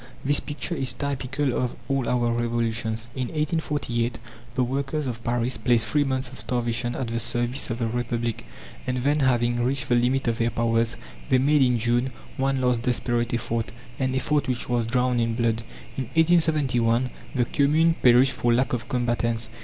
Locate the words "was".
14.67-14.87